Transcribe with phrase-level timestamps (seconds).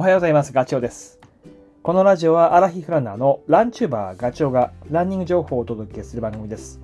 [0.00, 0.54] おはようございます。
[0.54, 1.20] ガチョウです。
[1.82, 6.80] このラジオはアラヒフランナーのランチューバーガチョウがランニング情報をお届けする番組です。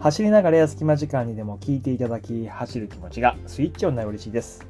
[0.00, 4.66] 走りながらや隙間時間にでも聞いていただき、走る気持ちがスイッチオンにな嬉しいです。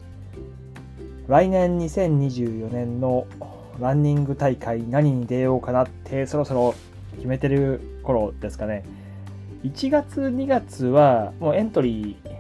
[1.29, 3.29] 来年2024年の
[3.79, 6.75] ランニング大会何に出ようかなってそろそろ
[7.15, 8.83] 決めてる頃ですかね。
[9.63, 12.31] 1月2月はもうエントリー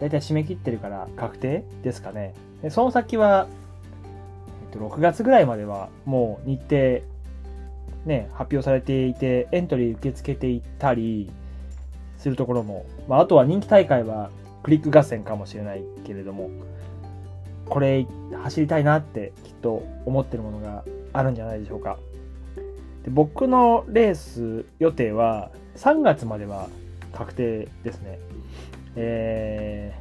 [0.00, 2.34] 大体締め切ってるから確定ですかね。
[2.70, 3.46] その先は
[4.74, 7.02] と、6月ぐらいまではもう日程、
[8.04, 11.30] ね、発表されていて、エントリー受け付けていたり
[12.18, 14.30] するところも、まあ、あとは人気大会は
[14.62, 16.50] クリック合戦かもしれないけれども、
[17.66, 18.06] これ
[18.42, 21.98] 走りたいなってきっと思ってるものがあるんじゃないでしょうか。
[23.04, 26.68] で僕のレース予定は3月までは
[27.12, 28.18] 確定ですね。
[28.96, 29.94] え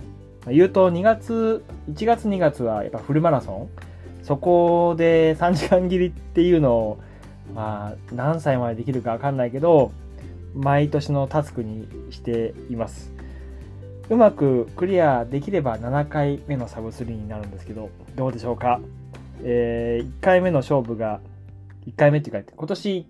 [0.45, 3.69] ー、言うと2月、1月2月はやっぱフルマラソン
[4.23, 6.99] そこで3時間切りっていうのを、
[7.53, 9.91] まあ、何歳までできるかわかんないけど、
[10.55, 13.11] 毎年のタスクにしています。
[14.09, 18.79] うまくクリアできれば7回目のサブ3になるんですけど、どうでしょうか？
[19.43, 21.19] えー、1回目の勝負が、
[21.87, 23.07] 1回目っていうか、今年、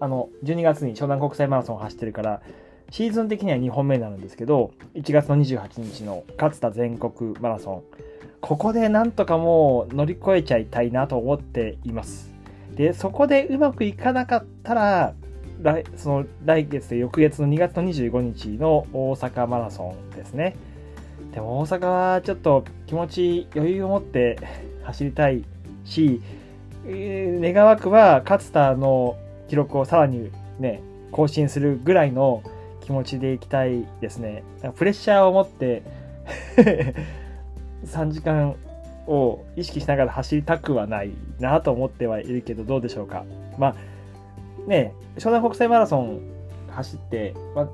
[0.00, 2.42] あの、12月に湘南国際マラソンを走ってるから、
[2.90, 7.82] シーズン的には2本目になるんですけど、1月の28日の勝田全国マラソン。
[8.44, 12.30] ここでなんとかもう乗り越えちゃいたいなと思っています。
[12.76, 15.14] で、そこでうまくいかなかったら、
[15.62, 20.56] 来その来月で翌月の2月の25日の大阪マラソンですね。
[21.32, 24.38] でも大阪はちょっと気持ち余裕を持って
[24.82, 25.42] 走りたい
[25.86, 26.20] し、
[26.86, 29.16] えー、願わくは勝田の
[29.48, 32.42] 記録をさらにね、更新するぐらいの
[32.82, 34.42] 気持ちでいきたいですね。
[34.76, 35.82] プレッシャーを持って
[37.86, 38.56] 3時間
[39.06, 43.24] を意識しながら走りたくはないなと思ってはいるけど、どうでしょうか。
[43.58, 43.74] まあ、
[44.68, 46.20] ね、湘南国際マラソン
[46.70, 47.66] 走って、まあ、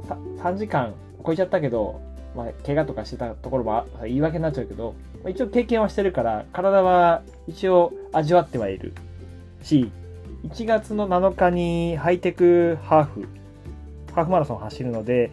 [0.42, 2.00] 3時間超えちゃったけど、
[2.36, 8.94] まあ、怪我とかしてたところも言い訳になっちゃうけど、まあ、一応経験はしてるから、体は一応味わってはいる
[9.62, 9.90] し、
[10.44, 13.28] 1月の7日にハイテクハーフ、
[14.14, 15.30] ハーフマラソン走るので、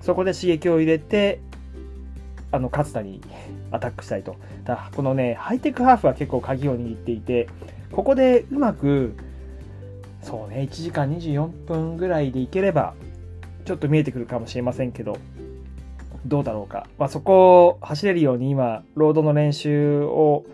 [0.00, 1.40] そこで刺激を入れて、
[2.54, 3.20] あの勝田に
[3.72, 4.36] アタックしたいと。
[4.64, 7.48] だこのね、ハイテクハーフは結構鍵を握っていて、
[7.90, 9.14] ここでうまく、
[10.22, 12.94] そうね、1時間24分ぐらいでいければ、
[13.64, 15.16] ちょっと見えてくるかもしれませんけど、
[16.26, 16.86] どうだろうか。
[16.98, 20.44] まあ、そこを走れるように今、ロードの練習を、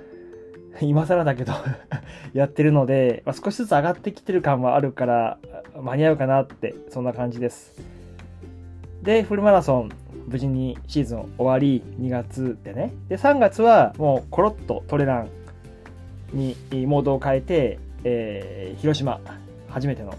[0.80, 1.52] 今更だけど
[2.32, 5.38] やってるので、まあ、少しずつ上がってきてる感はあるから、
[5.82, 7.74] 間に合うかなって、そんな感じです。
[9.02, 9.90] で、フルマラソン、
[10.30, 12.92] 無事にシーズン終わり、2月でね。
[13.08, 15.28] で、3月はもうコロッとトレラン
[16.32, 19.20] にモードを変えて、えー、広島、
[19.68, 20.14] 初めての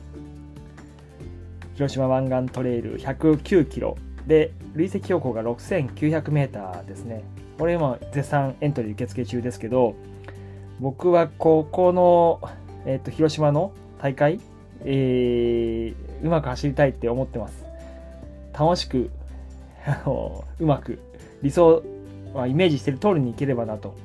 [1.76, 7.24] 広島湾岸トレイル109キロで、累積標高が6900メーターですね。
[7.58, 9.96] これ今絶賛エントリー受付中ですけど、
[10.82, 12.42] 僕はここの、
[12.86, 14.42] えっ、ー、と、広島の大会、
[14.84, 17.64] えー、うまく走りたいって思ってます。
[18.54, 19.10] 楽しく
[20.60, 21.00] うまく
[21.42, 21.84] 理想
[22.34, 23.96] はイメージしてる通りにいければなと。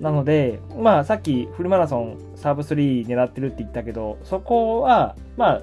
[0.00, 5.62] なので、まあさっきフルマラソンサーブ3狙ってるって言ったけど、そこは、まあ、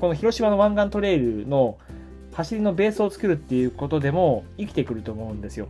[0.00, 1.76] この広島の湾岸トレイルの
[2.32, 5.68] 走りのベースを作るっていうことでも生きてくると思うんですよ。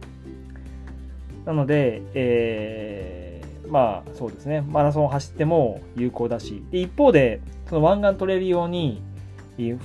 [1.45, 9.03] なので、えー、まあそうですね、マラソンを走っても有効だし、で一方で、その湾岸トレイル用に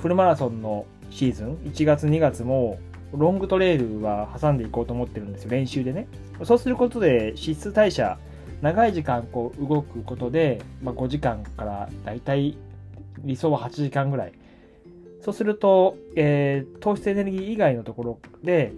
[0.01, 2.79] フルマラソンのシーズン、1月2月も
[3.13, 6.07] ロングトレイルは挟んでいこうと思ってるんですよ、練習でね。
[6.43, 8.17] そうすることで脂質代謝、
[8.61, 12.57] 長い時間こう動くことで、まあ、5時間からだいたい
[13.19, 14.33] 理想は8時間ぐらい。
[15.19, 18.73] そうすると、えー、糖質エネルギー以外のところで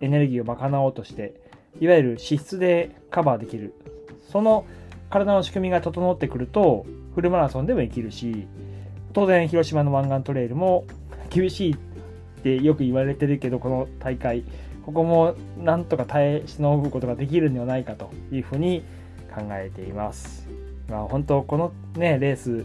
[0.00, 1.34] エネルギーを賄おうとして、
[1.80, 3.74] いわゆる脂質でカバーできる。
[4.30, 4.64] その
[5.10, 8.48] 体の仕組みが整ってくると、フルマラソンでも生きるし、
[9.12, 10.84] 当然広島の湾岸トレイルも
[11.34, 11.76] 厳しいっ
[12.42, 14.44] てよく言われてるけど、この大会、
[14.86, 18.84] ここもなんとか耐え忍ぶことができるんではないかというふうに
[19.34, 20.46] 考えています。
[20.88, 22.64] まあ、本当、このね、レース、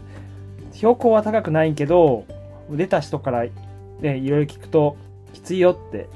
[0.72, 2.24] 標高は高くないけど、
[2.70, 3.44] 出た人から
[4.00, 4.96] ね、いろいろ聞くと、
[5.32, 6.08] きついよって、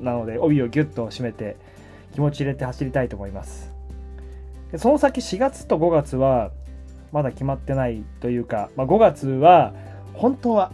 [0.00, 1.56] なので、帯をギュッと締めて、
[2.12, 3.72] 気持ち入れて走りたいと思います。
[4.72, 6.50] でその先4月と5月は、
[7.12, 9.72] まだ決まってないというか、まあ、5月は、
[10.14, 10.72] 本当は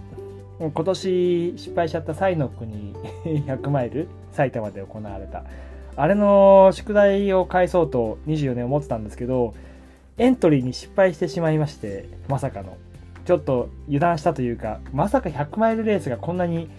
[0.59, 2.95] 今年失敗しちゃったサイの国
[3.25, 5.45] 100マイル埼玉で行われた
[5.97, 9.55] あれの宿題を返そうと24年思ってたんですけど
[10.19, 12.79] エントリーに失敗してしまいましてまさかの
[13.27, 16.71] ちょっと油断したというかまさか100マイルレースがこんなに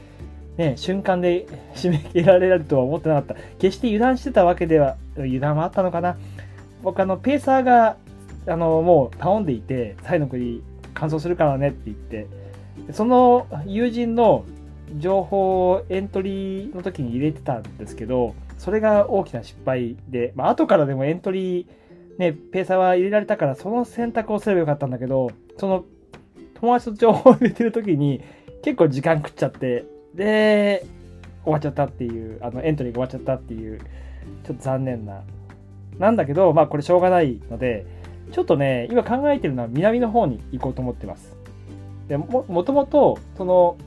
[0.57, 3.35] ね、瞬間で 締め切られるとは思ってなかった。
[3.59, 6.18] 決して油断してたわけでは、油断はあったのかな。
[6.83, 7.97] 僕、あの、ペーサーが、
[8.47, 10.63] あの、もう頼んでいて、サイの国
[10.94, 12.27] 完走するからねって言って、
[12.91, 14.45] その友人の
[14.97, 21.68] 情報をエントリーの時に入れてたんですけど、それが大きな失敗で、まあ、後からでもエントリー、
[22.18, 25.85] ね、ペーサーは入れられたから、その選択をすればよかったんだけど、その
[26.56, 28.21] 友達と情報を入れてる時に
[28.63, 29.85] 結構時間食っちゃって、
[30.15, 30.85] で、
[31.44, 33.80] 終わっちゃったっていう、あの、エントリーが終わっちゃったっていう、
[34.44, 35.21] ちょっと残念な。
[36.00, 37.85] なんだけど、まあこれしょうがないので、
[38.31, 41.37] ちょっとね、今考えてるのは南の方に行こうと思ってます。
[42.07, 43.77] でも、ともと、その、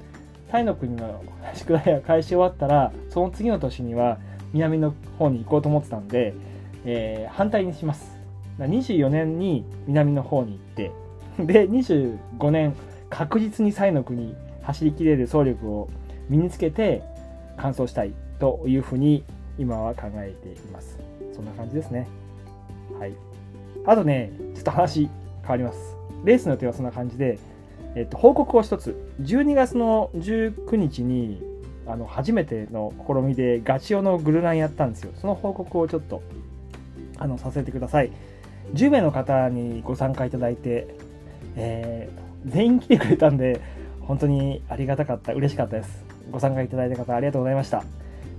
[0.51, 1.23] タイの国の
[1.55, 4.19] 宿題が開始終わったら、その次の年には
[4.53, 6.35] 南の方に行こうと思ってたんで、
[6.85, 8.19] えー、反対にします。
[8.59, 10.93] 24年に南の方に行って、
[11.45, 12.75] で、25年、
[13.09, 15.89] 確実にサイの国走りきれる走力を
[16.29, 17.03] 身につけて
[17.57, 19.25] 完走したいというふうに
[19.59, 20.99] 今は考えています。
[21.33, 22.07] そんな感じですね。
[22.99, 23.15] はい。
[23.87, 25.09] あとね、ちょっと話
[25.43, 25.97] 変わります。
[26.25, 27.39] レースの予定はそんな感じで、
[27.97, 28.97] えっと、報告を一つ。
[29.23, 31.43] 12月の19日に、
[31.87, 35.13] あの、初めての試みでガチ用のグルランやったんですよ。
[35.21, 36.23] その報告をちょっと、
[37.19, 38.13] あの、させてください。
[38.75, 40.95] 10名の方にご参加いただいて、
[41.57, 43.61] えー、全員来てくれたんで、
[44.03, 46.05] 本当にありがたかった、嬉しかったです。
[46.31, 47.85] ご参加いただいた方ありがとうございました。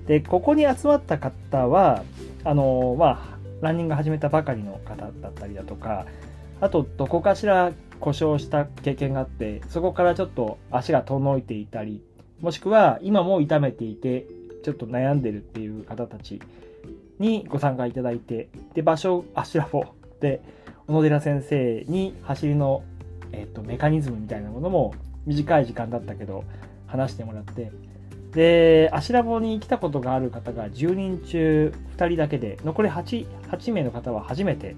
[0.07, 2.03] で、ここに集まった方は、
[2.43, 6.05] あの、まあ、ランニング始めたばかりの方だったりだとか、
[6.59, 7.71] あと、どこかしら
[8.01, 12.03] 故障した経験があって、そこからちょっと足が遠のいていたり、
[12.41, 14.25] もしくは今も痛めていて、
[14.63, 16.41] ちょっと悩んでるっていう方たち
[17.19, 19.87] にご参加いただいて、で、場所、アシュラフォ
[20.19, 20.41] で、
[20.87, 22.83] 小野寺先生に走りの、
[23.31, 24.93] えっと、メカニズムみたいなものも
[25.25, 26.43] 短い時間だったけど、
[26.87, 27.71] 話してもらって、
[28.33, 34.75] で、アシラボに来たことがある方が10人中2人だけで、残り 8, 8名の方は初めて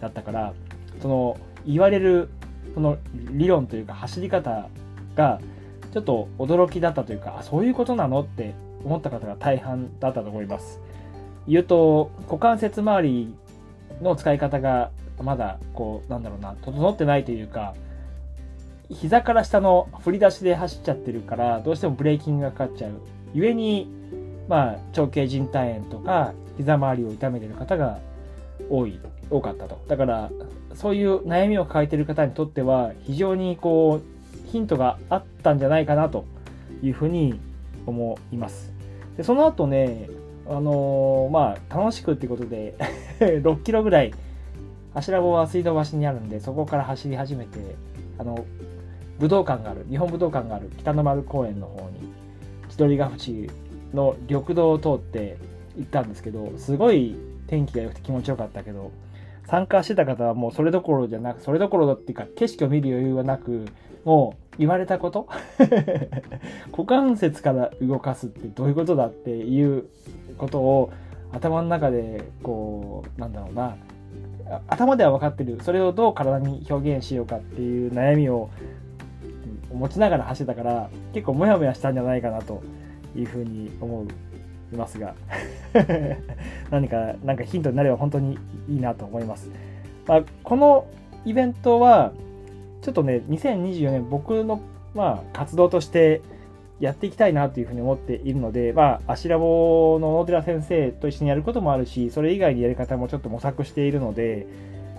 [0.00, 0.54] だったから、
[1.00, 1.36] その、
[1.66, 2.28] 言われる、
[2.74, 2.98] その
[3.30, 4.68] 理論というか走り方
[5.14, 5.40] が、
[5.92, 8.54] ちょっと驚きだったというか、あ、そういうことなのって
[8.84, 10.80] 思った方が大半だったと思います。
[11.46, 13.34] 言うと、股関節周り
[14.02, 14.90] の使い方が
[15.22, 17.74] まだ、こう、なんだろうな、整ってないというか、
[18.90, 22.92] 膝から下の振り出しで走っちゃってるから、どうしてもブレーキングがかかっちゃう。
[23.34, 23.88] 故に、
[24.48, 27.98] まあ、長径靭帯炎とか、膝周りを痛めてる方が
[28.68, 28.98] 多い、
[29.30, 29.80] 多かったと。
[29.88, 30.30] だから、
[30.74, 36.24] そういう悩みを抱えている方にとっては、非常にこう、ヒントがあったんじゃないかなと
[36.82, 37.38] いうふうに
[37.86, 38.72] 思います。
[39.16, 40.08] で、その後ね、
[40.46, 42.74] あのー、まあ、楽しくってことで
[43.18, 44.12] 6キロぐらい、
[44.92, 47.58] 柱棒は水道橋にあるんで、そこから走り始めて、
[48.18, 48.44] あの、
[49.18, 52.12] 武道館がある、日本武道館がある北の丸公園の方に、
[52.68, 53.48] 千鳥ヶ淵
[53.92, 55.36] の緑道を通って
[55.76, 57.16] 行ったんですけど、すごい
[57.46, 58.90] 天気が良くて気持ちよかったけど、
[59.46, 63.66] 参加してた方はもうそれどころじゃなく、それどころだっていうか、景色を見る余裕はなく、
[64.04, 65.28] もう言われたこと？
[66.72, 69.86] 股関節から動かすってどういうことだっていう
[70.38, 70.90] ことを
[71.32, 73.76] 頭の中で、こう、なんだろうな、
[74.68, 78.50] 頭では分かってる、それをどう体に表現しようかっていう悩みを
[79.72, 82.62] 持ちながら走ったから、結構モヤモヤしたんじゃないかなと
[83.16, 84.06] いうふうに思う。
[84.74, 85.14] いますが
[86.70, 88.38] 何か、なんかヒントになれば本当に
[88.68, 89.50] いいなと思います。
[90.06, 90.86] まあ、この
[91.24, 92.12] イベントは、
[92.82, 94.60] ちょっとね、2024年僕の、
[94.94, 96.20] まあ、活動として
[96.80, 104.46] やっていきたいなというふうに思っているので、まあ、アシラボの大寺先生と一緒にやることもあるし、それ以外にやり方もちょっと模索しているので、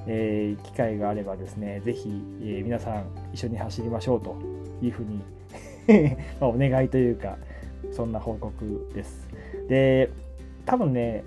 [0.08, 2.10] えー、機会があればですね、ぜひ、
[2.42, 4.36] えー、皆さん一緒に走りましょうと
[4.82, 5.22] いうふうに
[6.40, 7.38] まお願いというか、
[7.94, 9.28] そんな報告です。
[9.68, 10.10] で、
[10.66, 11.24] 多分ね、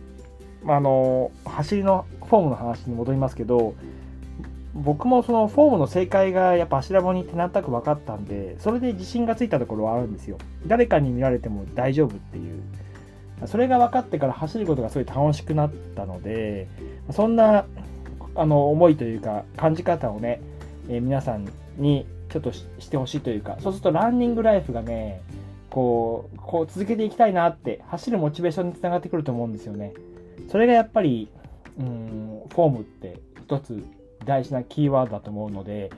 [0.66, 3.74] あの、走りのフォームの話に戻りますけど、
[4.74, 10.38] 僕もそのフォームの正解がやっぱ柱棒にってなんとなく分かったんで、それで自信がついたところはあるんですよ。
[10.66, 12.62] 誰かに見られても大丈夫っていう。
[13.46, 16.68] それが分かってから走ることがすごい楽しくなったので、
[17.10, 17.66] そんな
[18.34, 20.40] あの思いというか感じ方をね、
[20.88, 25.22] えー、皆さんにちょっとしてほしいというか、そうするとランニングライフがね、
[25.70, 29.92] こう、こう続けていきたいなって、走るモチベーションにつながってくると思うんですよね。
[30.50, 31.28] それがやっぱり、
[31.78, 33.84] うん、フォームって一つ
[34.24, 35.90] 大事なキーワードだと思うので、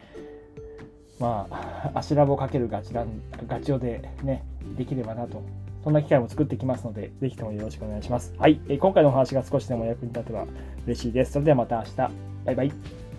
[1.18, 4.44] まあ、足ラボかけるガチラン、ガチオでね、
[4.76, 5.42] できればなと。
[5.84, 8.34] そんな機会も作ってきますので、ぜひともよろしくお願いします。
[8.38, 8.60] はい。
[8.68, 10.46] え今回のお話が少しでも役に立てば
[10.86, 11.32] 嬉しいです。
[11.32, 11.96] それではまた明日。
[12.44, 13.09] バイバイ。